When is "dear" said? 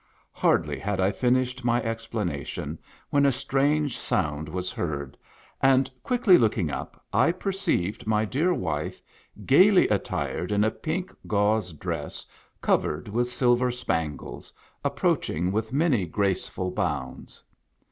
8.25-8.51